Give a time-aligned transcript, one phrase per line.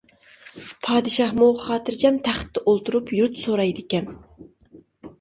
[0.87, 4.13] پادىشاھمۇ خاتىرجەم تەختتە ئولتۇرۇپ، يۇرت سورايدىكەن.